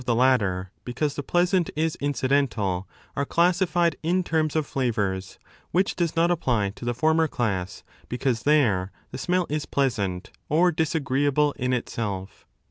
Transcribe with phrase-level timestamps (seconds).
[0.01, 4.65] FUNCTION OF SMELL 175 latter, because the pleasant is incidental, are classified in t^rms of
[4.65, 5.37] flavours,
[5.69, 10.71] which does not apply to the former class, because there the smell is pleasant or
[10.71, 12.47] disagreeable in itself.